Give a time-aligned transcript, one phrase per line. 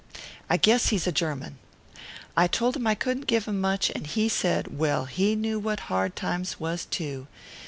[0.49, 1.59] I guess he's a German.
[2.35, 6.15] I told him I couldn't give much, and he said, well, he knew what hard
[6.15, 7.27] times was too.